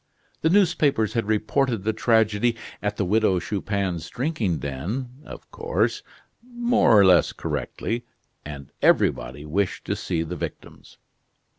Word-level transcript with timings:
The 0.41 0.49
newspapers 0.49 1.13
had 1.13 1.27
reported 1.27 1.83
the 1.83 1.93
tragedy 1.93 2.55
at 2.81 2.97
the 2.97 3.05
Widow 3.05 3.37
Chupin's 3.39 4.09
drinking 4.09 4.57
den, 4.57 5.09
of 5.25 5.51
course, 5.51 6.01
more 6.41 6.99
or 6.99 7.05
less 7.05 7.31
correctly, 7.33 8.05
and 8.43 8.71
everybody 8.81 9.45
wished 9.45 9.85
to 9.85 9.95
see 9.95 10.23
the 10.23 10.35
victims. 10.35 10.97